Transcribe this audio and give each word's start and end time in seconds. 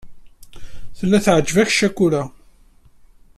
Tella 0.97 1.19
teɛǧeb-ak 1.25 1.69
ccakula. 1.73 2.23